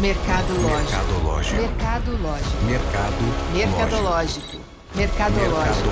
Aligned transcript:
Mercadológico. 0.00 1.56
Mercadológico. 1.56 2.64
Mercado. 2.64 3.16
Mercadológico. 3.52 4.56
Mercadológico. 4.94 5.88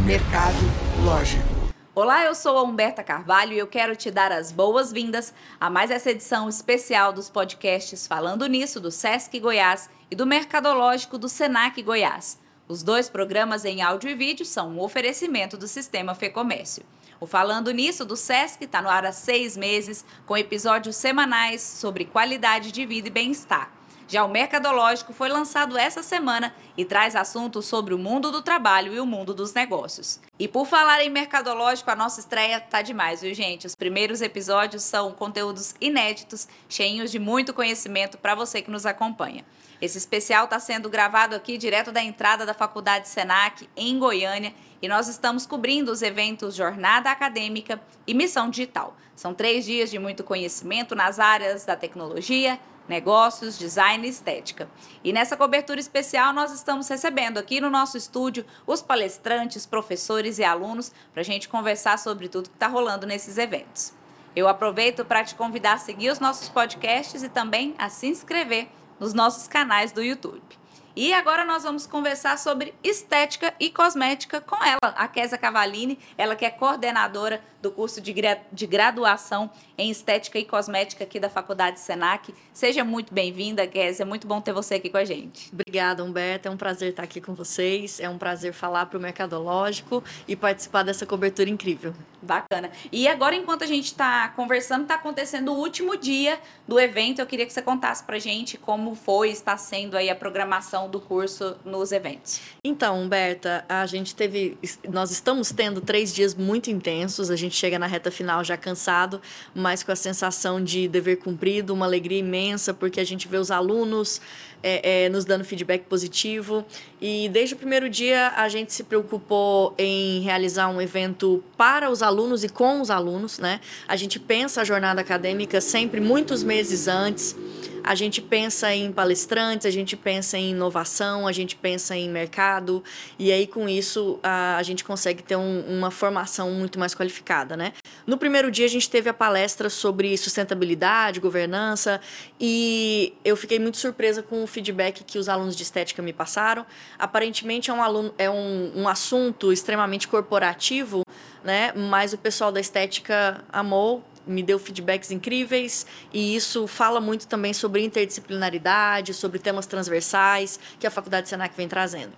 Mercadológico. 0.00 1.48
Olá, 1.94 2.26
eu 2.26 2.34
sou 2.34 2.58
a 2.58 2.62
Humberta 2.62 3.02
Carvalho 3.02 3.54
e 3.54 3.58
eu 3.58 3.66
quero 3.66 3.96
te 3.96 4.10
dar 4.10 4.30
as 4.30 4.52
boas-vindas 4.52 5.32
a 5.58 5.70
mais 5.70 5.90
essa 5.90 6.10
edição 6.10 6.46
especial 6.46 7.10
dos 7.10 7.30
podcasts 7.30 8.06
Falando 8.06 8.46
Nisso, 8.46 8.78
do 8.78 8.90
Sesc 8.90 9.40
Goiás 9.40 9.88
e 10.10 10.14
do 10.14 10.26
Mercadológico 10.26 11.16
do 11.16 11.28
Senac 11.28 11.82
Goiás. 11.82 12.38
Os 12.70 12.84
dois 12.84 13.10
programas 13.10 13.64
em 13.64 13.82
áudio 13.82 14.08
e 14.08 14.14
vídeo 14.14 14.46
são 14.46 14.70
um 14.70 14.80
oferecimento 14.80 15.56
do 15.56 15.66
Sistema 15.66 16.14
Fecomércio. 16.14 16.84
O 17.18 17.26
Falando 17.26 17.72
Nisso 17.72 18.04
do 18.04 18.16
Sesc 18.16 18.62
está 18.64 18.80
no 18.80 18.88
ar 18.88 19.04
há 19.04 19.10
seis 19.10 19.56
meses, 19.56 20.04
com 20.24 20.36
episódios 20.36 20.94
semanais 20.94 21.62
sobre 21.62 22.04
qualidade 22.04 22.70
de 22.70 22.86
vida 22.86 23.08
e 23.08 23.10
bem-estar. 23.10 23.79
Já 24.10 24.24
o 24.24 24.28
Mercadológico 24.28 25.12
foi 25.12 25.28
lançado 25.28 25.78
essa 25.78 26.02
semana 26.02 26.52
e 26.76 26.84
traz 26.84 27.14
assuntos 27.14 27.66
sobre 27.66 27.94
o 27.94 27.98
mundo 27.98 28.32
do 28.32 28.42
trabalho 28.42 28.92
e 28.92 28.98
o 28.98 29.06
mundo 29.06 29.32
dos 29.32 29.54
negócios. 29.54 30.18
E 30.36 30.48
por 30.48 30.66
falar 30.66 31.00
em 31.04 31.08
Mercadológico, 31.08 31.92
a 31.92 31.94
nossa 31.94 32.18
estreia 32.18 32.60
tá 32.60 32.82
demais, 32.82 33.22
viu, 33.22 33.32
gente? 33.32 33.68
Os 33.68 33.76
primeiros 33.76 34.20
episódios 34.20 34.82
são 34.82 35.12
conteúdos 35.12 35.76
inéditos, 35.80 36.48
cheios 36.68 37.12
de 37.12 37.20
muito 37.20 37.54
conhecimento 37.54 38.18
para 38.18 38.34
você 38.34 38.60
que 38.60 38.70
nos 38.70 38.84
acompanha. 38.84 39.44
Esse 39.80 39.96
especial 39.96 40.46
está 40.46 40.58
sendo 40.58 40.90
gravado 40.90 41.36
aqui 41.36 41.56
direto 41.56 41.92
da 41.92 42.02
entrada 42.02 42.44
da 42.44 42.52
Faculdade 42.52 43.06
Senac, 43.06 43.68
em 43.76 43.96
Goiânia, 43.96 44.52
e 44.82 44.88
nós 44.88 45.06
estamos 45.06 45.46
cobrindo 45.46 45.92
os 45.92 46.02
eventos 46.02 46.56
Jornada 46.56 47.12
Acadêmica 47.12 47.80
e 48.08 48.12
Missão 48.12 48.50
Digital. 48.50 48.96
São 49.14 49.32
três 49.32 49.64
dias 49.64 49.88
de 49.88 50.00
muito 50.00 50.24
conhecimento 50.24 50.96
nas 50.96 51.20
áreas 51.20 51.64
da 51.64 51.76
tecnologia, 51.76 52.58
negócios, 52.90 53.56
design 53.56 54.04
e 54.06 54.10
estética. 54.10 54.68
E 55.02 55.12
nessa 55.12 55.36
cobertura 55.36 55.80
especial, 55.80 56.32
nós 56.34 56.52
estamos 56.52 56.88
recebendo 56.88 57.38
aqui 57.38 57.60
no 57.60 57.70
nosso 57.70 57.96
estúdio 57.96 58.44
os 58.66 58.82
palestrantes, 58.82 59.64
professores 59.64 60.38
e 60.38 60.44
alunos 60.44 60.92
para 61.12 61.22
a 61.22 61.24
gente 61.24 61.48
conversar 61.48 61.98
sobre 61.98 62.28
tudo 62.28 62.50
que 62.50 62.56
está 62.56 62.66
rolando 62.66 63.06
nesses 63.06 63.38
eventos. 63.38 63.94
Eu 64.34 64.48
aproveito 64.48 65.04
para 65.04 65.24
te 65.24 65.34
convidar 65.34 65.74
a 65.74 65.78
seguir 65.78 66.10
os 66.10 66.18
nossos 66.18 66.48
podcasts 66.48 67.22
e 67.22 67.28
também 67.28 67.74
a 67.78 67.88
se 67.88 68.08
inscrever 68.08 68.68
nos 68.98 69.14
nossos 69.14 69.46
canais 69.48 69.92
do 69.92 70.02
YouTube. 70.02 70.59
E 70.96 71.14
agora 71.14 71.44
nós 71.44 71.62
vamos 71.62 71.86
conversar 71.86 72.36
sobre 72.36 72.74
estética 72.82 73.54
e 73.60 73.70
cosmética 73.70 74.40
com 74.40 74.56
ela, 74.56 74.92
a 74.96 75.06
Késia 75.06 75.38
Cavalini, 75.38 75.98
ela 76.18 76.34
que 76.34 76.44
é 76.44 76.50
coordenadora 76.50 77.40
do 77.62 77.70
curso 77.70 78.00
de, 78.00 78.12
gra 78.12 78.40
de 78.52 78.66
graduação 78.66 79.50
em 79.78 79.90
Estética 79.90 80.38
e 80.38 80.44
Cosmética 80.44 81.04
aqui 81.04 81.20
da 81.20 81.28
Faculdade 81.28 81.78
Senac. 81.78 82.34
Seja 82.52 82.82
muito 82.82 83.14
bem-vinda, 83.14 83.66
Késia, 83.66 84.02
é 84.02 84.06
muito 84.06 84.26
bom 84.26 84.40
ter 84.40 84.52
você 84.52 84.74
aqui 84.74 84.90
com 84.90 84.96
a 84.96 85.04
gente. 85.04 85.50
Obrigada, 85.52 86.02
Humberto, 86.02 86.48
é 86.48 86.50
um 86.50 86.56
prazer 86.56 86.90
estar 86.90 87.02
aqui 87.02 87.20
com 87.20 87.34
vocês, 87.34 88.00
é 88.00 88.08
um 88.08 88.18
prazer 88.18 88.52
falar 88.52 88.86
para 88.86 88.98
o 88.98 89.00
Mercadológico 89.00 90.02
e 90.26 90.34
participar 90.34 90.82
dessa 90.82 91.06
cobertura 91.06 91.48
incrível. 91.48 91.94
Bacana. 92.22 92.70
E 92.92 93.08
agora, 93.08 93.34
enquanto 93.34 93.62
a 93.64 93.66
gente 93.66 93.86
está 93.86 94.28
conversando, 94.30 94.82
está 94.82 94.96
acontecendo 94.96 95.52
o 95.52 95.56
último 95.56 95.96
dia 95.96 96.38
do 96.68 96.78
evento. 96.78 97.20
Eu 97.20 97.26
queria 97.26 97.46
que 97.46 97.52
você 97.52 97.62
contasse 97.62 98.04
para 98.04 98.18
gente 98.18 98.58
como 98.58 98.94
foi, 98.94 99.30
está 99.30 99.56
sendo 99.56 99.96
aí 99.96 100.10
a 100.10 100.14
programação 100.14 100.89
do 100.90 101.00
curso 101.00 101.56
nos 101.64 101.92
eventos. 101.92 102.40
Então, 102.62 103.00
Humberta, 103.00 103.64
a 103.68 103.86
gente 103.86 104.14
teve, 104.14 104.58
nós 104.88 105.10
estamos 105.10 105.50
tendo 105.50 105.80
três 105.80 106.12
dias 106.12 106.34
muito 106.34 106.70
intensos. 106.70 107.30
A 107.30 107.36
gente 107.36 107.56
chega 107.56 107.78
na 107.78 107.86
reta 107.86 108.10
final 108.10 108.44
já 108.44 108.56
cansado, 108.56 109.20
mas 109.54 109.82
com 109.82 109.92
a 109.92 109.96
sensação 109.96 110.62
de 110.62 110.88
dever 110.88 111.16
cumprido, 111.16 111.72
uma 111.72 111.86
alegria 111.86 112.18
imensa, 112.18 112.74
porque 112.74 113.00
a 113.00 113.04
gente 113.04 113.28
vê 113.28 113.38
os 113.38 113.50
alunos 113.50 114.20
é, 114.62 115.04
é, 115.04 115.08
nos 115.08 115.24
dando 115.24 115.44
feedback 115.44 115.84
positivo. 115.84 116.64
E 117.00 117.28
desde 117.30 117.54
o 117.54 117.58
primeiro 117.58 117.88
dia 117.88 118.32
a 118.36 118.48
gente 118.48 118.72
se 118.72 118.84
preocupou 118.84 119.74
em 119.78 120.20
realizar 120.20 120.68
um 120.68 120.80
evento 120.80 121.42
para 121.56 121.90
os 121.90 122.02
alunos 122.02 122.44
e 122.44 122.48
com 122.48 122.80
os 122.80 122.90
alunos, 122.90 123.38
né? 123.38 123.60
A 123.88 123.96
gente 123.96 124.18
pensa 124.18 124.60
a 124.60 124.64
jornada 124.64 125.00
acadêmica 125.00 125.60
sempre 125.60 126.00
muitos 126.00 126.42
meses 126.42 126.88
antes. 126.88 127.36
A 127.82 127.94
gente 127.94 128.20
pensa 128.20 128.74
em 128.74 128.92
palestrantes, 128.92 129.66
a 129.66 129.70
gente 129.70 129.96
pensa 129.96 130.36
em 130.36 130.50
inovação, 130.50 131.26
a 131.26 131.32
gente 131.32 131.56
pensa 131.56 131.96
em 131.96 132.08
mercado, 132.10 132.84
e 133.18 133.32
aí 133.32 133.46
com 133.46 133.68
isso 133.68 134.18
a, 134.22 134.56
a 134.56 134.62
gente 134.62 134.84
consegue 134.84 135.22
ter 135.22 135.36
um, 135.36 135.64
uma 135.66 135.90
formação 135.90 136.50
muito 136.50 136.78
mais 136.78 136.94
qualificada, 136.94 137.56
né? 137.56 137.72
No 138.06 138.18
primeiro 138.18 138.50
dia 138.50 138.66
a 138.66 138.68
gente 138.68 138.88
teve 138.88 139.08
a 139.08 139.14
palestra 139.14 139.70
sobre 139.70 140.16
sustentabilidade, 140.18 141.20
governança, 141.20 142.00
e 142.38 143.14
eu 143.24 143.36
fiquei 143.36 143.58
muito 143.58 143.78
surpresa 143.78 144.22
com 144.22 144.42
o 144.42 144.46
feedback 144.50 145.04
que 145.04 145.18
os 145.18 145.28
alunos 145.28 145.56
de 145.56 145.62
estética 145.62 146.02
me 146.02 146.12
passaram. 146.12 146.66
Aparentemente 146.98 147.70
é 147.70 147.72
um, 147.72 147.82
aluno, 147.82 148.14
é 148.18 148.28
um, 148.28 148.72
um 148.74 148.88
assunto 148.88 149.52
extremamente 149.52 150.06
corporativo, 150.06 151.02
né? 151.42 151.72
Mas 151.74 152.12
o 152.12 152.18
pessoal 152.18 152.52
da 152.52 152.60
estética 152.60 153.42
amou, 153.52 154.04
me 154.26 154.42
deu 154.42 154.58
feedbacks 154.58 155.10
incríveis 155.10 155.86
e 156.12 156.36
isso 156.36 156.66
fala 156.66 157.00
muito 157.00 157.26
também 157.26 157.52
sobre 157.52 157.84
interdisciplinaridade, 157.84 159.14
sobre 159.14 159.38
temas 159.38 159.66
transversais 159.66 160.60
que 160.78 160.86
a 160.86 160.90
Faculdade 160.90 161.28
Senac 161.28 161.56
vem 161.56 161.66
trazendo. 161.66 162.12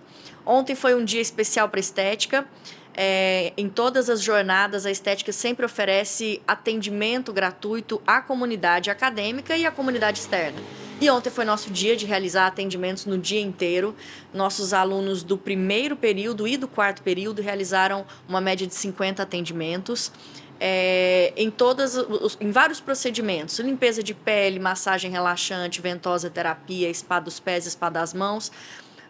Ontem 0.45 0.75
foi 0.75 0.93
um 0.93 1.03
dia 1.03 1.21
especial 1.21 1.69
para 1.69 1.79
estética. 1.79 2.45
É, 2.95 3.53
em 3.57 3.67
todas 3.69 4.09
as 4.09 4.21
jornadas, 4.21 4.85
a 4.85 4.91
estética 4.91 5.31
sempre 5.31 5.65
oferece 5.65 6.41
atendimento 6.47 7.33
gratuito 7.33 8.01
à 8.05 8.21
comunidade 8.21 8.89
acadêmica 8.89 9.57
e 9.57 9.65
à 9.65 9.71
comunidade 9.71 10.19
externa. 10.19 10.59
E 11.01 11.09
ontem 11.09 11.29
foi 11.29 11.43
nosso 11.43 11.71
dia 11.71 11.95
de 11.95 12.05
realizar 12.05 12.47
atendimentos 12.47 13.05
no 13.05 13.17
dia 13.17 13.41
inteiro. 13.41 13.95
Nossos 14.33 14.73
alunos 14.73 15.23
do 15.23 15.37
primeiro 15.37 15.95
período 15.95 16.47
e 16.47 16.55
do 16.55 16.67
quarto 16.67 17.01
período 17.01 17.41
realizaram 17.41 18.05
uma 18.29 18.39
média 18.39 18.65
de 18.67 18.75
50 18.75 19.23
atendimentos 19.23 20.11
é, 20.59 21.33
em 21.35 21.51
todas 21.51 21.97
em 22.39 22.49
vários 22.49 22.79
procedimentos 22.79 23.59
limpeza 23.59 24.01
de 24.01 24.13
pele 24.13 24.59
massagem 24.59 25.11
relaxante 25.11 25.81
ventosa 25.81 26.29
terapia 26.29 26.93
spa 26.93 27.19
dos 27.19 27.37
pés 27.37 27.65
spa 27.65 27.89
das 27.89 28.13
mãos 28.13 28.49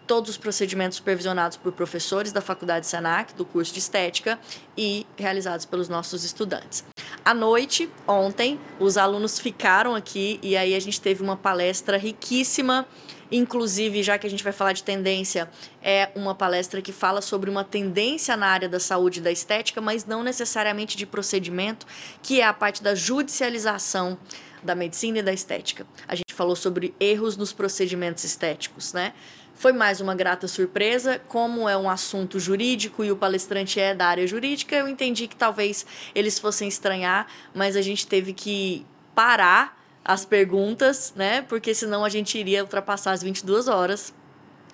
todos 0.07 0.31
os 0.31 0.37
procedimentos 0.37 0.97
supervisionados 0.97 1.57
por 1.57 1.71
professores 1.71 2.31
da 2.31 2.41
faculdade 2.41 2.87
Senac 2.87 3.33
do 3.33 3.45
curso 3.45 3.73
de 3.73 3.79
estética 3.79 4.39
e 4.77 5.05
realizados 5.17 5.65
pelos 5.65 5.89
nossos 5.89 6.23
estudantes 6.23 6.83
à 7.23 7.33
noite 7.33 7.89
ontem 8.07 8.59
os 8.79 8.97
alunos 8.97 9.39
ficaram 9.39 9.95
aqui 9.95 10.39
e 10.41 10.55
aí 10.57 10.75
a 10.75 10.79
gente 10.79 10.99
teve 10.99 11.23
uma 11.23 11.37
palestra 11.37 11.97
riquíssima 11.97 12.87
Inclusive, 13.33 14.03
já 14.03 14.15
que 14.19 14.27
a 14.27 14.29
gente 14.29 14.43
vai 14.43 14.53
falar 14.53 14.73
de 14.73 14.83
tendência, 14.83 15.49
é 15.81 16.11
uma 16.13 16.35
palestra 16.35 16.83
que 16.83 16.91
fala 16.91 17.19
sobre 17.19 17.49
uma 17.49 17.63
tendência 17.63 18.37
na 18.37 18.45
área 18.45 18.69
da 18.69 18.79
saúde 18.79 19.19
e 19.19 19.23
da 19.23 19.31
estética, 19.31 19.81
mas 19.81 20.05
não 20.05 20.21
necessariamente 20.21 20.95
de 20.95 21.07
procedimento, 21.07 21.87
que 22.21 22.41
é 22.41 22.45
a 22.45 22.53
parte 22.53 22.83
da 22.83 22.93
judicialização 22.93 24.19
da 24.61 24.75
medicina 24.75 25.17
e 25.17 25.23
da 25.23 25.33
estética. 25.33 25.85
A 26.07 26.13
gente 26.13 26.31
falou 26.31 26.55
sobre 26.55 26.93
erros 26.99 27.35
nos 27.35 27.51
procedimentos 27.51 28.23
estéticos, 28.23 28.93
né? 28.93 29.13
Foi 29.53 29.71
mais 29.71 30.01
uma 30.01 30.15
grata 30.15 30.47
surpresa. 30.47 31.19
Como 31.27 31.69
é 31.69 31.77
um 31.77 31.89
assunto 31.89 32.39
jurídico 32.39 33.03
e 33.03 33.11
o 33.11 33.15
palestrante 33.15 33.79
é 33.79 33.93
da 33.93 34.07
área 34.07 34.25
jurídica, 34.25 34.75
eu 34.75 34.87
entendi 34.87 35.27
que 35.27 35.35
talvez 35.35 35.85
eles 36.13 36.39
fossem 36.39 36.67
estranhar, 36.67 37.27
mas 37.53 37.75
a 37.75 37.81
gente 37.81 38.07
teve 38.07 38.33
que 38.33 38.85
parar 39.15 39.79
as 40.03 40.25
perguntas, 40.25 41.13
né? 41.15 41.43
Porque 41.43 41.73
senão 41.73 42.03
a 42.03 42.09
gente 42.09 42.37
iria 42.37 42.63
ultrapassar 42.63 43.11
as 43.11 43.23
22 43.23 43.67
horas. 43.67 44.13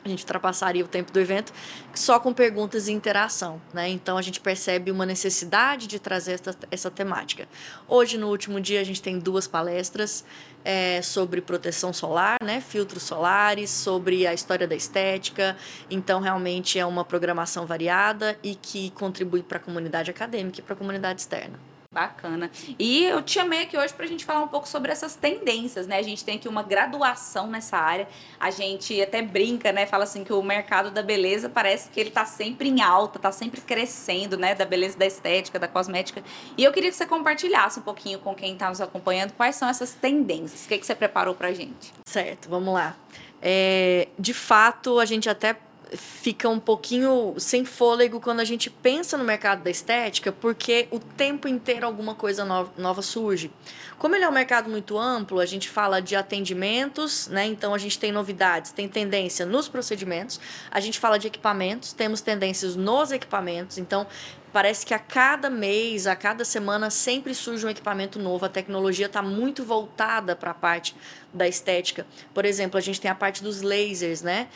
A 0.04 0.08
gente 0.08 0.22
ultrapassaria 0.22 0.84
o 0.84 0.88
tempo 0.88 1.12
do 1.12 1.20
evento 1.20 1.52
só 1.94 2.20
com 2.20 2.34
perguntas 2.34 2.88
e 2.88 2.94
interação, 2.94 3.62
né? 3.74 3.90
Então 3.90 4.18
a 4.18 4.22
gente 4.22 4.40
percebe 4.40 4.92
uma 4.92 5.06
necessidade 5.06 5.88
de 5.88 6.00
trazer 6.00 6.34
essa, 6.34 6.58
essa 6.72 6.92
temática. 6.92 7.48
Hoje, 7.88 8.18
no 8.18 8.30
último 8.30 8.62
dia, 8.62 8.80
a 8.80 8.84
gente 8.84 9.02
tem 9.02 9.20
duas 9.20 9.46
palestras 9.46 10.24
é, 10.64 11.02
sobre 11.02 11.42
proteção 11.42 11.92
solar, 11.92 12.38
né? 12.42 12.62
Filtros 12.62 13.04
solares, 13.04 13.70
sobre 13.70 14.26
a 14.26 14.34
história 14.34 14.66
da 14.66 14.76
estética. 14.76 15.58
Então, 15.90 16.22
realmente 16.22 16.80
é 16.80 16.86
uma 16.86 17.04
programação 17.04 17.66
variada 17.66 18.40
e 18.42 18.56
que 18.56 18.92
contribui 18.92 19.44
para 19.44 19.58
a 19.58 19.62
comunidade 19.62 20.10
acadêmica 20.10 20.60
e 20.60 20.64
para 20.64 20.76
a 20.76 20.78
comunidade 20.78 21.20
externa. 21.20 21.69
Bacana. 22.00 22.50
E 22.78 23.04
eu 23.04 23.22
te 23.22 23.34
chamei 23.34 23.64
aqui 23.64 23.78
hoje 23.78 23.94
para 23.94 24.06
a 24.06 24.08
gente 24.08 24.24
falar 24.24 24.42
um 24.42 24.48
pouco 24.48 24.66
sobre 24.66 24.90
essas 24.90 25.16
tendências, 25.16 25.86
né? 25.86 25.98
A 25.98 26.02
gente 26.02 26.24
tem 26.24 26.38
aqui 26.38 26.48
uma 26.48 26.64
graduação 26.64 27.48
nessa 27.48 27.78
área. 27.78 28.08
A 28.40 28.50
gente 28.52 29.02
até 29.02 29.22
brinca, 29.22 29.74
né? 29.74 29.86
Fala 29.86 30.06
assim 30.06 30.24
que 30.24 30.32
o 30.32 30.42
mercado 30.42 30.92
da 30.92 31.04
beleza 31.04 31.50
parece 31.50 31.90
que 31.90 32.00
ele 32.00 32.08
está 32.08 32.24
sempre 32.24 32.70
em 32.70 32.82
alta, 32.82 33.18
está 33.18 33.34
sempre 33.34 33.60
crescendo, 33.60 34.38
né? 34.38 34.56
Da 34.56 34.64
beleza, 34.64 34.98
da 34.98 35.06
estética, 35.06 35.60
da 35.60 35.68
cosmética. 35.68 36.24
E 36.58 36.64
eu 36.64 36.72
queria 36.72 36.90
que 36.90 36.96
você 36.96 37.06
compartilhasse 37.06 37.80
um 37.80 37.84
pouquinho 37.84 38.20
com 38.20 38.34
quem 38.34 38.54
está 38.54 38.70
nos 38.70 38.80
acompanhando 38.80 39.34
quais 39.34 39.58
são 39.58 39.68
essas 39.68 39.94
tendências. 39.94 40.64
O 40.64 40.70
que, 40.70 40.78
que 40.78 40.86
você 40.86 40.96
preparou 40.96 41.36
para 41.36 41.50
a 41.50 41.54
gente? 41.54 41.92
Certo, 42.08 42.50
vamos 42.50 42.74
lá. 42.74 42.96
É, 43.42 44.08
de 44.18 44.34
fato, 44.34 45.00
a 45.00 45.06
gente 45.06 45.30
até 45.30 45.58
fica 45.94 46.48
um 46.48 46.60
pouquinho 46.60 47.36
sem 47.38 47.66
fôlego 47.66 48.20
quando 48.20 48.40
a 48.40 48.46
gente 48.46 48.70
pensa 48.70 49.18
no 49.18 49.24
mercado 49.24 49.64
da 49.64 49.70
estética, 49.70 50.32
porque 50.32 50.88
o 50.92 51.00
tempo 51.00 51.48
inteiro 51.48 51.86
alguma 51.86 52.14
coisa 52.14 52.46
nova, 52.46 53.02
surge. 53.02 53.52
Como 53.98 54.16
ele 54.16 54.24
é 54.24 54.30
um 54.30 54.32
mercado 54.32 54.70
muito 54.70 54.98
amplo, 54.98 55.40
a 55.40 55.46
gente 55.46 55.70
fala 55.70 56.02
de 56.02 56.16
atendimentos, 56.16 57.28
né? 57.28 57.46
Então 57.46 57.74
a 57.74 57.78
gente 57.78 57.98
tem 57.98 58.12
novidades, 58.12 58.72
tem 58.72 58.88
tendência 58.88 59.46
nos 59.46 59.68
procedimentos, 59.68 60.40
a 60.72 60.80
gente 60.80 61.00
fala 61.00 61.18
de 61.18 61.28
equipamentos, 61.28 61.92
temos 61.92 62.22
tendências 62.22 62.76
nos 62.76 63.12
equipamentos. 63.12 63.78
Então 63.78 64.08
parece 64.52 64.86
que 64.86 64.94
a 64.94 65.00
cada 65.00 65.50
mês, 65.50 66.08
a 66.08 66.16
cada 66.16 66.44
semana, 66.46 66.90
sempre 66.90 67.34
surge 67.34 67.66
um 67.66 67.70
equipamento 67.70 68.20
novo. 68.20 68.46
A 68.46 68.50
tecnologia 68.50 69.06
está 69.06 69.22
muito 69.22 69.64
voltada 69.64 70.36
para 70.36 70.52
a 70.52 70.54
parte 70.54 70.96
da 71.34 71.48
estética. 71.48 72.06
Por 72.34 72.46
exemplo, 72.46 72.78
a 72.78 72.82
gente 72.82 73.00
tem 73.00 73.10
a 73.10 73.16
parte 73.16 73.44
dos 73.44 73.62
lasers, 73.62 74.22
né? 74.22 74.48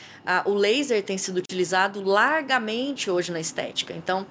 o 0.46 0.54
laser 0.54 1.04
tem 1.04 1.18
sido 1.18 1.38
utilizado 1.38 2.04
largamente 2.04 3.10
hoje 3.10 3.32
na 3.32 3.40
estética. 3.40 3.94
Então, 3.94 4.26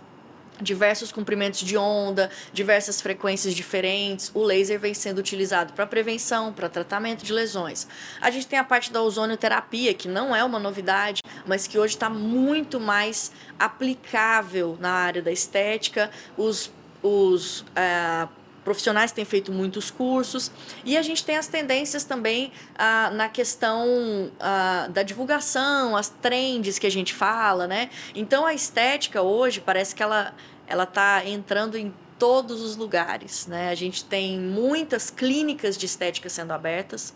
diversos 0.63 1.11
comprimentos 1.11 1.61
de 1.61 1.77
onda, 1.77 2.31
diversas 2.53 3.01
frequências 3.01 3.55
diferentes. 3.55 4.31
O 4.35 4.43
laser 4.43 4.79
vem 4.79 4.95
sendo 4.95 5.19
utilizado 5.19 5.73
para 5.73 5.87
prevenção, 5.87 6.53
para 6.53 6.69
tratamento 6.69 7.25
de 7.25 7.33
lesões. 7.33 7.87
A 8.21 8.31
gente 8.31 8.47
tem 8.47 8.59
a 8.59 8.65
parte 8.65 8.93
da 8.93 9.03
ozonioterapia, 9.03 9.95
que 9.95 10.09
não 10.09 10.35
é 10.35 10.45
uma 10.45 10.59
novidade, 10.59 11.23
mas 11.47 11.67
que 11.67 11.79
hoje 11.79 11.95
está 11.95 12.09
muito 12.09 12.79
mais 12.79 13.33
aplicável 13.59 14.77
na 14.81 14.91
área 14.91 15.23
da 15.23 15.33
estética. 15.33 16.11
Os, 16.37 16.71
os 17.03 17.61
uh, 17.61 18.42
profissionais 18.65 19.13
têm 19.13 19.25
feito 19.25 19.53
muitos 19.53 19.91
cursos 19.91 20.51
e 20.85 20.97
a 20.97 21.03
gente 21.03 21.25
tem 21.25 21.37
as 21.37 21.47
tendências 21.47 22.05
também 22.05 22.53
ah, 22.77 23.11
na 23.11 23.29
questão 23.29 24.31
ah, 24.41 24.89
da 24.91 25.03
divulgação, 25.03 25.97
as 25.97 26.09
trends 26.09 26.79
que 26.79 26.87
a 26.87 26.91
gente 26.91 27.13
fala, 27.13 27.67
né? 27.67 27.91
Então 28.15 28.47
a 28.47 28.55
estética 28.55 29.23
hoje 29.23 29.61
parece 29.61 29.95
que 29.95 30.03
ela 30.03 30.35
ela 30.67 30.85
está 30.85 31.27
entrando 31.27 31.77
em 31.77 31.93
todos 32.19 32.63
os 32.63 32.77
lugares, 32.77 33.47
né? 33.47 33.69
A 33.69 33.75
gente 33.75 34.05
tem 34.05 34.39
muitas 34.39 35.11
clínicas 35.11 35.77
de 35.77 35.87
estética 35.87 36.29
sendo 36.29 36.53
abertas. 36.53 37.13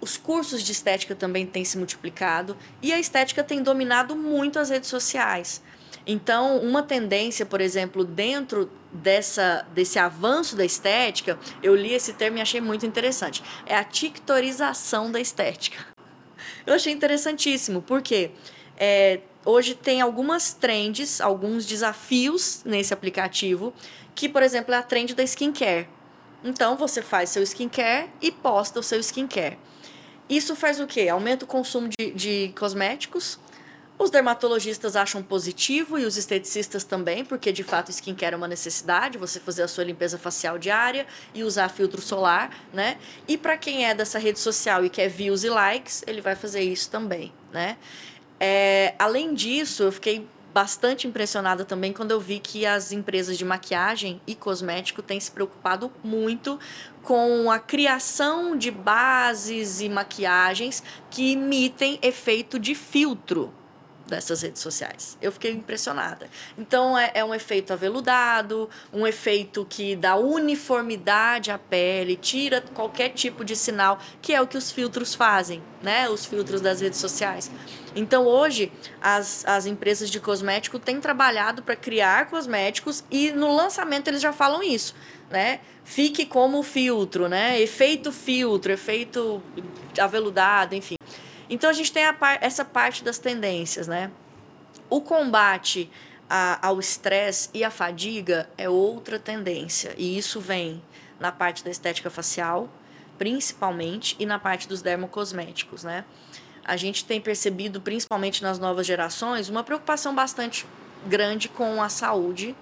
Os 0.00 0.16
cursos 0.16 0.62
de 0.62 0.72
estética 0.72 1.14
também 1.14 1.46
têm 1.46 1.64
se 1.64 1.78
multiplicado 1.78 2.56
e 2.82 2.92
a 2.92 3.00
estética 3.00 3.42
tem 3.42 3.62
dominado 3.62 4.14
muito 4.14 4.58
as 4.58 4.68
redes 4.68 4.90
sociais. 4.90 5.62
Então, 6.06 6.58
uma 6.58 6.82
tendência, 6.82 7.46
por 7.46 7.60
exemplo, 7.60 8.04
dentro 8.04 8.70
dessa, 8.92 9.64
desse 9.72 9.98
avanço 9.98 10.56
da 10.56 10.64
estética, 10.64 11.38
eu 11.62 11.74
li 11.74 11.92
esse 11.92 12.12
termo 12.12 12.38
e 12.38 12.40
achei 12.40 12.60
muito 12.60 12.84
interessante. 12.84 13.42
É 13.66 13.76
a 13.76 13.84
tictorização 13.84 15.10
da 15.10 15.20
estética. 15.20 15.86
Eu 16.66 16.74
achei 16.74 16.92
interessantíssimo, 16.92 17.82
porque 17.82 18.32
é, 18.76 19.20
hoje 19.44 19.74
tem 19.74 20.00
algumas 20.00 20.52
trends, 20.52 21.20
alguns 21.20 21.64
desafios 21.66 22.62
nesse 22.64 22.92
aplicativo, 22.92 23.72
que, 24.14 24.28
por 24.28 24.42
exemplo, 24.42 24.74
é 24.74 24.78
a 24.78 24.82
trend 24.82 25.14
da 25.14 25.22
skincare. 25.22 25.88
Então, 26.44 26.76
você 26.76 27.00
faz 27.00 27.30
seu 27.30 27.42
skincare 27.44 28.10
e 28.20 28.32
posta 28.32 28.80
o 28.80 28.82
seu 28.82 28.98
skincare. 28.98 29.58
Isso 30.28 30.56
faz 30.56 30.80
o 30.80 30.86
quê? 30.86 31.08
Aumenta 31.08 31.44
o 31.44 31.48
consumo 31.48 31.88
de, 31.88 32.10
de 32.12 32.52
cosméticos, 32.58 33.38
os 34.02 34.10
dermatologistas 34.10 34.96
acham 34.96 35.22
positivo 35.22 35.96
e 35.96 36.04
os 36.04 36.16
esteticistas 36.16 36.82
também, 36.82 37.24
porque 37.24 37.52
de 37.52 37.62
fato 37.62 37.90
skincare 37.90 38.34
é 38.34 38.36
uma 38.36 38.48
necessidade, 38.48 39.16
você 39.16 39.38
fazer 39.38 39.62
a 39.62 39.68
sua 39.68 39.84
limpeza 39.84 40.18
facial 40.18 40.58
diária 40.58 41.06
e 41.32 41.44
usar 41.44 41.68
filtro 41.68 42.02
solar, 42.02 42.50
né? 42.72 42.98
E 43.28 43.38
para 43.38 43.56
quem 43.56 43.86
é 43.86 43.94
dessa 43.94 44.18
rede 44.18 44.40
social 44.40 44.84
e 44.84 44.90
quer 44.90 45.08
views 45.08 45.44
e 45.44 45.48
likes, 45.48 46.02
ele 46.06 46.20
vai 46.20 46.34
fazer 46.34 46.62
isso 46.62 46.90
também, 46.90 47.32
né? 47.52 47.76
É, 48.40 48.94
além 48.98 49.34
disso, 49.34 49.84
eu 49.84 49.92
fiquei 49.92 50.26
bastante 50.52 51.06
impressionada 51.06 51.64
também 51.64 51.92
quando 51.92 52.10
eu 52.10 52.20
vi 52.20 52.40
que 52.40 52.66
as 52.66 52.90
empresas 52.90 53.38
de 53.38 53.44
maquiagem 53.44 54.20
e 54.26 54.34
cosmético 54.34 55.00
têm 55.00 55.18
se 55.18 55.30
preocupado 55.30 55.90
muito 56.02 56.58
com 57.02 57.50
a 57.50 57.58
criação 57.58 58.56
de 58.58 58.70
bases 58.70 59.80
e 59.80 59.88
maquiagens 59.88 60.82
que 61.08 61.32
imitem 61.32 61.98
efeito 62.02 62.58
de 62.58 62.74
filtro 62.74 63.54
dessas 64.06 64.42
redes 64.42 64.60
sociais. 64.60 65.16
Eu 65.20 65.32
fiquei 65.32 65.52
impressionada. 65.52 66.28
Então 66.56 66.98
é, 66.98 67.10
é, 67.14 67.24
um 67.24 67.34
efeito 67.34 67.72
aveludado, 67.72 68.68
um 68.92 69.06
efeito 69.06 69.66
que 69.68 69.96
dá 69.96 70.16
uniformidade 70.16 71.50
à 71.50 71.58
pele, 71.58 72.16
tira 72.16 72.60
qualquer 72.74 73.10
tipo 73.10 73.44
de 73.44 73.56
sinal, 73.56 73.98
que 74.20 74.34
é 74.34 74.40
o 74.40 74.46
que 74.46 74.56
os 74.56 74.70
filtros 74.70 75.14
fazem, 75.14 75.62
né? 75.82 76.08
Os 76.08 76.26
filtros 76.26 76.60
das 76.60 76.80
redes 76.80 76.98
sociais. 76.98 77.50
Então 77.94 78.26
hoje 78.26 78.72
as, 79.00 79.44
as 79.46 79.66
empresas 79.66 80.10
de 80.10 80.18
cosmético 80.18 80.78
têm 80.78 81.00
trabalhado 81.00 81.62
para 81.62 81.76
criar 81.76 82.28
cosméticos 82.28 83.04
e 83.10 83.30
no 83.32 83.54
lançamento 83.54 84.08
eles 84.08 84.20
já 84.20 84.32
falam 84.32 84.62
isso, 84.62 84.94
né? 85.30 85.60
Fique 85.84 86.24
como 86.24 86.62
filtro, 86.62 87.28
né? 87.28 87.60
Efeito 87.60 88.12
filtro, 88.12 88.72
efeito 88.72 89.42
aveludado, 89.98 90.74
enfim. 90.74 90.96
Então 91.52 91.68
a 91.68 91.72
gente 91.74 91.92
tem 91.92 92.10
par 92.14 92.38
essa 92.40 92.64
parte 92.64 93.04
das 93.04 93.18
tendências, 93.18 93.86
né? 93.86 94.10
O 94.88 95.02
combate 95.02 95.90
a, 96.28 96.66
ao 96.66 96.80
estresse 96.80 97.50
e 97.52 97.62
à 97.62 97.70
fadiga 97.70 98.48
é 98.56 98.70
outra 98.70 99.18
tendência, 99.18 99.94
e 99.98 100.16
isso 100.16 100.40
vem 100.40 100.82
na 101.20 101.30
parte 101.30 101.62
da 101.62 101.70
estética 101.70 102.08
facial, 102.08 102.70
principalmente, 103.18 104.16
e 104.18 104.24
na 104.24 104.38
parte 104.38 104.66
dos 104.66 104.80
dermocosméticos, 104.80 105.84
né? 105.84 106.06
A 106.64 106.74
gente 106.78 107.04
tem 107.04 107.20
percebido, 107.20 107.82
principalmente 107.82 108.42
nas 108.42 108.58
novas 108.58 108.86
gerações, 108.86 109.50
uma 109.50 109.62
preocupação 109.62 110.14
bastante 110.14 110.66
grande 111.06 111.50
com 111.50 111.82
a 111.82 111.90
saúde, 111.90 112.56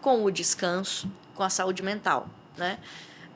com 0.00 0.24
o 0.24 0.32
descanso, 0.32 1.08
com 1.36 1.44
a 1.44 1.48
saúde 1.48 1.80
mental, 1.80 2.28
né? 2.56 2.80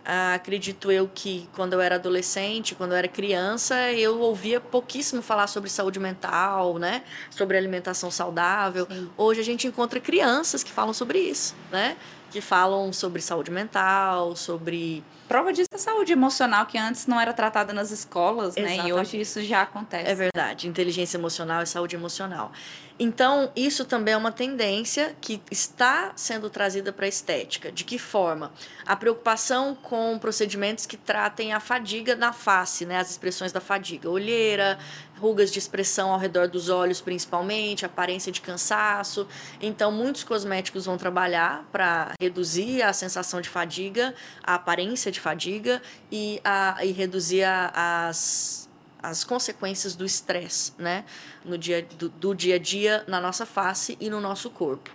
Ah, 0.09 0.35
acredito 0.35 0.93
eu 0.93 1.11
que 1.13 1.49
quando 1.53 1.73
eu 1.73 1.81
era 1.81 1.97
adolescente, 1.97 2.77
quando 2.77 2.93
eu 2.93 2.97
era 2.97 3.09
criança, 3.09 3.91
eu 3.93 4.21
ouvia 4.21 4.61
pouquíssimo 4.61 5.21
falar 5.21 5.49
sobre 5.49 5.69
saúde 5.69 5.99
mental, 5.99 6.79
né? 6.79 7.03
Sobre 7.29 7.57
alimentação 7.57 8.09
saudável. 8.09 8.87
Sim. 8.89 9.11
Hoje 9.17 9.41
a 9.41 9.45
gente 9.45 9.67
encontra 9.67 9.99
crianças 9.99 10.63
que 10.63 10.71
falam 10.71 10.95
sobre 10.95 11.19
isso, 11.19 11.57
né? 11.73 11.97
Que 12.31 12.41
falam 12.41 12.93
sobre 12.93 13.21
saúde 13.21 13.51
mental, 13.51 14.37
sobre 14.37 15.03
prova 15.27 15.53
disso 15.53 15.69
é 15.73 15.75
a 15.75 15.79
saúde 15.79 16.13
emocional, 16.13 16.67
que 16.67 16.79
antes 16.79 17.09
não 17.09 17.21
era 17.21 17.33
tratada 17.33 17.73
nas 17.73 17.91
escolas, 17.91 18.57
Exatamente. 18.57 18.83
né? 18.83 18.89
E 18.89 18.93
hoje 18.93 19.21
isso 19.21 19.43
já 19.43 19.63
acontece. 19.63 20.09
É 20.09 20.15
verdade. 20.15 20.69
Inteligência 20.69 21.17
emocional 21.17 21.63
e 21.63 21.67
saúde 21.67 21.97
emocional. 21.97 22.53
Então, 22.99 23.53
isso 23.55 23.85
também 23.85 24.15
é 24.15 24.17
uma 24.17 24.33
tendência 24.33 25.15
que 25.21 25.43
está 25.51 26.13
sendo 26.17 26.49
trazida 26.49 26.93
para 26.93 27.05
a 27.05 27.09
estética. 27.09 27.71
De 27.71 27.85
que 27.85 27.99
forma? 27.99 28.51
A 28.87 28.97
preocupação 28.97 29.75
com 29.75 30.19
procedimentos 30.19 30.87
que 30.87 30.97
tratem 30.97 31.53
a 31.53 31.61
fadiga 31.61 32.17
na 32.17 32.33
face, 32.33 32.87
né? 32.87 32.99
as 32.99 33.11
expressões 33.11 33.53
da 33.53 33.61
fadiga. 33.61 34.09
Olheira, 34.09 34.79
rugas 35.19 35.53
de 35.53 35.59
expressão 35.59 36.11
ao 36.11 36.19
redor 36.19 36.49
dos 36.49 36.71
olhos, 36.71 37.03
principalmente, 37.03 37.85
aparência 37.85 38.33
de 38.33 38.41
cansaço. 38.41 39.29
Então, 39.61 39.93
muitos 39.93 40.25
cosméticos 40.25 40.87
vão 40.87 40.97
trabalhar 40.97 41.69
para 41.71 42.13
reduzir 42.19 42.83
a 42.83 42.95
sensação 42.95 43.43
de 43.43 43.49
fadiga, 43.51 44.15
a 44.43 44.55
aparência 44.55 45.13
de 45.13 45.21
fadiga 45.21 45.83
e, 46.11 46.41
a, 46.43 46.79
e 46.83 46.93
reduzir 46.93 47.45
a, 47.45 48.09
as 48.09 48.66
as 49.03 49.25
consequências 49.25 49.95
do 49.95 50.05
estresse, 50.05 50.73
né? 50.79 51.05
No 51.45 51.57
dia, 51.57 51.87
do, 51.99 52.09
do 52.09 52.35
dia 52.35 52.57
a 52.57 52.59
dia, 52.59 53.05
na 53.07 53.21
nossa 53.21 53.47
face 53.47 53.97
e 54.01 54.11
no 54.11 54.21
nosso 54.21 54.51
corpo. 54.51 54.91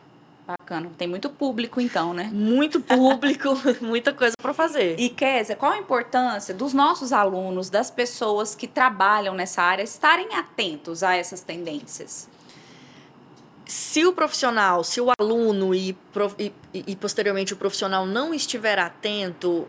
Bacana. 0.45 0.91
Tem 0.97 1.07
muito 1.07 1.29
público, 1.29 1.79
então, 1.79 2.13
né? 2.13 2.29
Muito 2.33 2.81
público, 2.81 3.49
muita 3.79 4.11
coisa 4.11 4.33
para 4.41 4.53
fazer. 4.53 4.99
E, 4.99 5.09
Kézia, 5.09 5.55
qual 5.55 5.71
a 5.71 5.77
importância 5.77 6.53
dos 6.53 6.73
nossos 6.73 7.13
alunos, 7.13 7.69
das 7.69 7.89
pessoas 7.89 8.53
que 8.55 8.67
trabalham 8.67 9.33
nessa 9.33 9.61
área, 9.61 9.83
estarem 9.83 10.35
atentos 10.35 11.03
a 11.03 11.15
essas 11.15 11.41
tendências? 11.41 12.27
Se 13.65 14.05
o 14.05 14.11
profissional, 14.11 14.83
se 14.83 14.99
o 14.99 15.09
aluno 15.17 15.73
e, 15.73 15.95
e, 16.37 16.53
e 16.73 16.95
posteriormente 16.97 17.53
o 17.53 17.55
profissional 17.57 18.05
não 18.05 18.33
estiver 18.33 18.77
atento, 18.77 19.65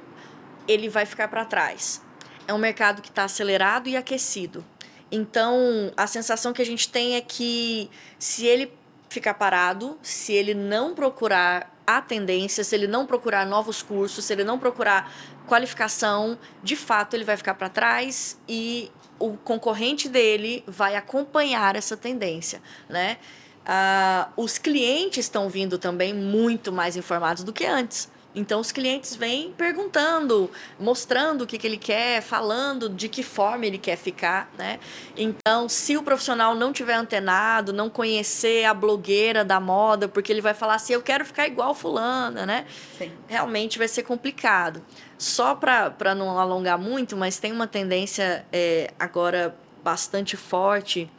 ele 0.66 0.88
vai 0.88 1.06
ficar 1.06 1.28
para 1.28 1.44
trás 1.44 2.01
é 2.46 2.54
um 2.54 2.58
mercado 2.58 3.02
que 3.02 3.08
está 3.08 3.24
acelerado 3.24 3.88
e 3.88 3.96
aquecido. 3.96 4.64
Então, 5.10 5.92
a 5.96 6.06
sensação 6.06 6.52
que 6.52 6.62
a 6.62 6.64
gente 6.64 6.88
tem 6.88 7.16
é 7.16 7.20
que 7.20 7.90
se 8.18 8.46
ele 8.46 8.72
ficar 9.08 9.34
parado, 9.34 9.98
se 10.02 10.32
ele 10.32 10.54
não 10.54 10.94
procurar 10.94 11.70
a 11.86 12.00
tendência, 12.00 12.64
se 12.64 12.74
ele 12.74 12.86
não 12.86 13.04
procurar 13.04 13.46
novos 13.46 13.82
cursos, 13.82 14.24
se 14.24 14.32
ele 14.32 14.44
não 14.44 14.58
procurar 14.58 15.12
qualificação, 15.46 16.38
de 16.62 16.76
fato 16.76 17.14
ele 17.14 17.24
vai 17.24 17.36
ficar 17.36 17.54
para 17.54 17.68
trás 17.68 18.38
e 18.48 18.90
o 19.18 19.36
concorrente 19.36 20.08
dele 20.08 20.64
vai 20.66 20.96
acompanhar 20.96 21.76
essa 21.76 21.96
tendência, 21.96 22.62
né? 22.88 23.18
Uh, 23.62 24.42
os 24.42 24.58
clientes 24.58 25.26
estão 25.26 25.48
vindo 25.48 25.78
também 25.78 26.12
muito 26.12 26.72
mais 26.72 26.96
informados 26.96 27.44
do 27.44 27.52
que 27.52 27.64
antes 27.64 28.10
Então 28.34 28.60
os 28.60 28.72
clientes 28.72 29.14
vêm 29.14 29.52
perguntando, 29.52 30.50
mostrando 30.80 31.42
o 31.42 31.46
que, 31.46 31.58
que 31.58 31.66
ele 31.66 31.76
quer, 31.76 32.22
falando 32.22 32.88
de 32.88 33.08
que 33.08 33.22
forma 33.22 33.66
ele 33.66 33.78
quer 33.78 33.96
ficar, 33.96 34.50
né? 34.56 34.78
Então, 35.16 35.68
se 35.68 35.96
o 35.96 36.02
profissional 36.02 36.54
não 36.54 36.72
tiver 36.72 36.94
antenado, 36.94 37.72
não 37.72 37.90
conhecer 37.90 38.64
a 38.64 38.72
blogueira 38.72 39.44
da 39.44 39.60
moda, 39.60 40.08
porque 40.08 40.32
ele 40.32 40.40
vai 40.40 40.54
falar 40.54 40.76
assim, 40.76 40.94
eu 40.94 41.02
quero 41.02 41.24
ficar 41.24 41.46
igual 41.46 41.74
fulana, 41.74 42.46
né? 42.46 42.64
Sim. 42.96 43.12
Realmente 43.28 43.78
vai 43.78 43.88
ser 43.88 44.02
complicado. 44.02 44.82
Só 45.18 45.54
para 45.54 46.14
não 46.14 46.38
alongar 46.38 46.78
muito, 46.78 47.16
mas 47.16 47.38
tem 47.38 47.52
uma 47.52 47.66
tendência 47.66 48.46
é, 48.52 48.92
agora 48.98 49.54
bastante 49.84 50.36
forte 50.36 51.10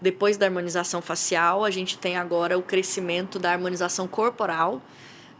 depois 0.00 0.36
da 0.36 0.46
harmonização 0.46 1.02
facial, 1.02 1.64
a 1.64 1.70
gente 1.70 1.98
tem 1.98 2.16
agora 2.16 2.56
o 2.56 2.62
crescimento 2.62 3.38
da 3.38 3.52
harmonização 3.52 4.08
corporal, 4.08 4.80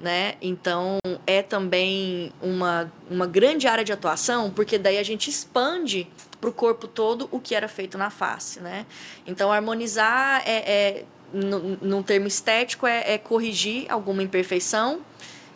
né? 0.00 0.35
Então 0.40 0.99
é 1.26 1.42
também 1.42 2.33
uma, 2.40 2.90
uma 3.11 3.26
grande 3.26 3.66
área 3.66 3.85
de 3.85 3.92
atuação, 3.92 4.50
porque 4.50 4.78
daí 4.78 4.99
a 4.99 5.02
gente 5.02 5.28
expande 5.28 6.09
para 6.40 6.49
o 6.49 6.52
corpo 6.52 6.88
todo 6.88 7.28
o 7.30 7.38
que 7.38 7.54
era 7.54 7.69
feito 7.69 7.99
na 7.99 8.09
face, 8.09 8.61
né? 8.61 8.87
Então 9.26 9.52
harmonizar 9.52 10.42
é, 10.47 10.73
é 10.73 11.04
num 11.33 12.02
termo 12.02 12.26
estético 12.26 12.87
é, 12.87 13.12
é 13.12 13.19
corrigir 13.19 13.87
alguma 13.88 14.23
imperfeição 14.23 15.00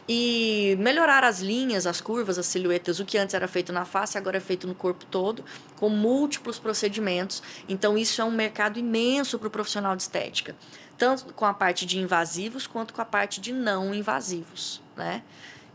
e 0.08 0.76
melhorar 0.78 1.24
as 1.24 1.40
linhas, 1.40 1.86
as 1.86 2.00
curvas, 2.00 2.38
as 2.38 2.46
silhuetas. 2.46 3.00
O 3.00 3.04
que 3.04 3.18
antes 3.18 3.34
era 3.34 3.48
feito 3.48 3.72
na 3.72 3.84
face, 3.84 4.18
agora 4.18 4.36
é 4.36 4.40
feito 4.40 4.66
no 4.66 4.74
corpo 4.74 5.04
todo, 5.06 5.44
com 5.76 5.88
múltiplos 5.88 6.58
procedimentos. 6.58 7.42
Então, 7.68 7.96
isso 7.96 8.20
é 8.20 8.24
um 8.24 8.30
mercado 8.30 8.78
imenso 8.78 9.38
para 9.38 9.48
o 9.48 9.50
profissional 9.50 9.96
de 9.96 10.02
estética 10.02 10.54
tanto 10.96 11.32
com 11.34 11.44
a 11.44 11.52
parte 11.52 11.84
de 11.84 11.98
invasivos 11.98 12.66
quanto 12.66 12.94
com 12.94 13.00
a 13.00 13.04
parte 13.04 13.40
de 13.40 13.52
não 13.52 13.94
invasivos, 13.94 14.80
né? 14.96 15.22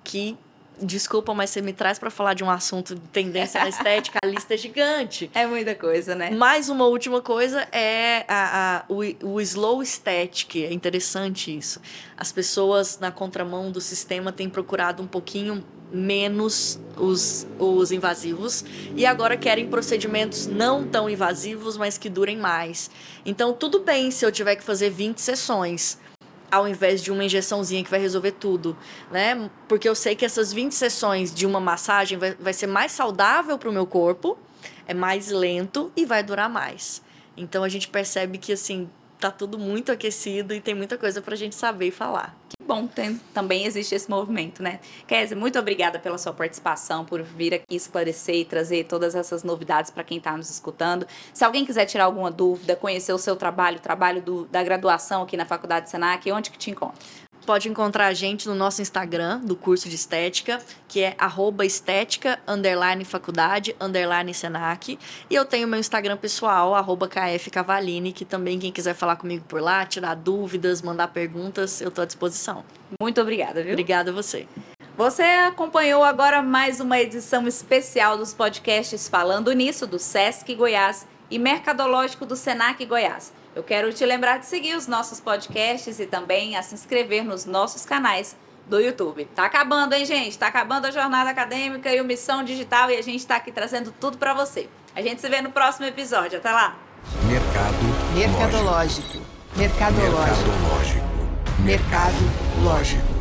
Que 0.04 0.38
desculpa, 0.82 1.34
mas 1.34 1.50
você 1.50 1.62
me 1.62 1.74
traz 1.74 2.00
para 2.00 2.10
falar 2.10 2.34
de 2.34 2.44
um 2.44 2.50
assunto 2.50 2.96
de 2.96 3.02
tendência 3.02 3.62
na 3.62 3.70
estética, 3.70 4.20
a 4.24 4.28
lista 4.28 4.54
é 4.54 4.58
gigante. 4.58 5.30
É 5.34 5.46
muita 5.46 5.76
coisa, 5.76 6.16
né? 6.16 6.32
Mais 6.32 6.70
uma 6.70 6.86
última 6.86 7.22
coisa 7.22 7.68
é 7.72 8.26
a, 8.28 8.78
a, 8.78 8.86
o, 8.88 9.02
o 9.26 9.42
slow 9.42 9.82
aesthetic, 9.82 10.56
é 10.58 10.74
interessante 10.74 11.56
isso. 11.56 11.82
As 12.18 12.32
pessoas 12.32 13.00
na 13.00 13.12
contramão 13.12 13.72
do 13.72 13.82
sistema 13.82 14.32
têm 14.32 14.50
procurado 14.50 15.02
um 15.04 15.08
pouquinho 15.08 15.64
menos 15.92 16.80
os, 16.96 17.48
os 17.58 17.92
invasivos 17.92 18.64
e 18.96 19.06
agora 19.06 19.36
querem 19.36 19.68
procedimentos 19.68 20.46
não 20.46 20.88
tão 20.88 21.10
invasivos, 21.10 21.78
mas 21.78 21.98
que 21.98 22.10
durem 22.10 22.38
mais. 22.38 22.92
Então, 23.26 23.54
tudo 23.54 23.80
bem 23.80 24.12
se 24.12 24.26
eu 24.26 24.32
tiver 24.32 24.56
que 24.56 24.64
fazer 24.64 24.90
20 24.90 25.20
sessões 25.20 25.98
ao 26.52 26.68
invés 26.68 27.02
de 27.02 27.12
uma 27.12 27.24
injeçãozinha 27.24 27.84
que 27.84 27.90
vai 27.90 28.00
resolver 28.00 28.32
tudo, 28.32 28.78
né? 29.12 29.50
Porque 29.68 29.88
eu 29.88 29.96
sei 29.96 30.16
que 30.16 30.26
essas 30.26 30.52
20 30.52 30.74
sessões 30.74 31.34
de 31.34 31.46
uma 31.46 31.60
massagem 31.60 32.18
vai, 32.18 32.36
vai 32.40 32.54
ser 32.54 32.68
mais 32.68 32.92
saudável 32.92 33.58
para 33.58 33.70
o 33.70 33.74
meu 33.74 33.86
corpo, 33.86 34.38
é 34.88 34.94
mais 34.94 35.30
lento 35.30 35.92
e 35.96 36.06
vai 36.06 36.24
durar 36.24 36.50
mais. 36.50 37.02
Então 37.38 37.64
a 37.64 37.70
gente 37.70 37.88
percebe 37.88 38.38
que 38.38 38.52
assim 38.52 38.90
tá 39.20 39.30
tudo 39.30 39.60
muito 39.60 39.92
aquecido 39.92 40.54
e 40.54 40.62
tem 40.62 40.74
muita 40.74 40.98
coisa 40.98 41.22
para 41.22 41.34
a 41.34 41.38
gente 41.38 41.56
saber 41.56 41.88
e 41.88 41.92
falar 41.92 42.36
bom, 42.70 42.86
tem, 42.86 43.20
também 43.34 43.66
existe 43.66 43.96
esse 43.96 44.08
movimento, 44.08 44.62
né? 44.62 44.80
Kézia, 45.08 45.36
muito 45.36 45.58
obrigada 45.58 45.98
pela 45.98 46.20
sua 46.20 46.32
participação, 46.32 47.04
por 47.04 47.24
vir 47.24 47.52
aqui 47.56 47.76
esclarecer 47.76 48.36
e 48.36 48.46
trazer 48.46 48.84
todas 48.84 49.16
essas 49.16 49.44
novidades 49.44 49.90
para 49.90 50.04
quem 50.04 50.20
está 50.20 50.38
nos 50.38 50.52
escutando. 50.52 51.08
Se 51.34 51.44
alguém 51.44 51.66
quiser 51.66 51.88
tirar 51.88 52.04
alguma 52.04 52.30
dúvida, 52.30 52.76
conhecer 52.76 53.12
o 53.12 53.18
seu 53.18 53.36
trabalho, 53.36 53.78
o 53.78 53.82
trabalho 53.82 54.22
do, 54.22 54.46
da 54.46 54.64
graduação 54.64 55.24
aqui 55.24 55.36
na 55.36 55.46
Faculdade 55.46 55.90
Senac, 55.90 56.32
onde 56.32 56.52
que 56.52 56.60
te 56.60 56.70
encontra? 56.70 57.00
Pode 57.50 57.68
encontrar 57.68 58.06
a 58.06 58.14
gente 58.14 58.48
no 58.48 58.54
nosso 58.54 58.80
Instagram 58.80 59.40
do 59.40 59.56
curso 59.56 59.90
de 59.90 59.96
estética, 59.96 60.60
que 60.88 61.02
é 61.02 61.16
arroba 61.18 61.66
estética, 61.66 62.38
underline 62.48 63.04
faculdade, 63.04 63.76
underline 63.82 64.32
Senac. 64.36 65.00
E 65.28 65.34
eu 65.34 65.44
tenho 65.44 65.68
meu 65.68 65.80
Instagram 65.80 66.16
pessoal, 66.16 66.76
arroba 66.76 67.08
KF 67.08 67.50
Cavalini, 67.50 68.14
que 68.14 68.24
também 68.24 68.60
quem 68.60 68.72
quiser 68.72 68.94
falar 68.94 69.16
comigo 69.16 69.44
por 69.48 69.60
lá, 69.60 69.84
tirar 69.84 70.14
dúvidas, 70.14 70.84
mandar 70.84 71.08
perguntas, 71.08 71.82
eu 71.82 71.88
estou 71.88 72.04
à 72.04 72.06
disposição. 72.06 72.64
Muito 73.02 73.20
obrigada, 73.20 73.64
viu? 73.64 73.72
Obrigada 73.72 74.12
a 74.12 74.14
você. 74.14 74.46
Você 74.96 75.24
acompanhou 75.24 76.04
agora 76.04 76.44
mais 76.44 76.80
uma 76.80 77.00
edição 77.00 77.48
especial 77.48 78.16
dos 78.16 78.32
podcasts 78.32 79.10
Falando 79.10 79.52
Nisso, 79.54 79.88
do 79.88 79.98
Sesc 79.98 80.54
Goiás 80.54 81.08
e 81.32 81.40
Mercadológico 81.40 82.28
do 82.28 82.36
Senac 82.36 82.86
Goiás. 82.86 83.39
Eu 83.56 83.64
quero 83.64 83.92
te 83.92 84.06
lembrar 84.06 84.38
de 84.38 84.46
seguir 84.46 84.76
os 84.76 84.88
nossos 84.88 85.20
podcasts 85.20 86.00
e 86.00 86.06
também 86.06 86.56
a 86.56 86.62
se 86.62 86.76
inscrever 86.76 87.24
nos 87.24 87.46
nossos 87.46 87.86
canais 87.86 88.36
do 88.68 88.80
YouTube. 88.80 89.26
Tá 89.36 89.46
acabando, 89.46 89.94
hein, 89.94 90.06
gente? 90.06 90.38
Tá 90.38 90.48
acabando 90.48 90.86
a 90.86 90.92
jornada 90.92 91.30
acadêmica 91.30 91.94
e 91.94 92.00
o 92.00 92.06
Missão 92.06 92.44
Digital 92.44 92.92
e 92.92 92.98
a 92.98 93.02
gente 93.02 93.26
tá 93.26 93.36
aqui 93.36 93.52
trazendo 93.52 93.92
tudo 94.00 94.18
para 94.18 94.34
você. 94.34 94.70
A 94.96 95.02
gente 95.02 95.20
se 95.20 95.28
vê 95.28 95.42
no 95.42 95.52
próximo 95.52 95.86
episódio. 95.86 96.38
Até 96.38 96.52
lá. 96.52 96.76
Mercado 97.24 98.16
Mercadológico. 98.16 99.20
Mercadológico. 99.56 100.50
Mercado 101.60 102.50
Lógico. 102.64 103.19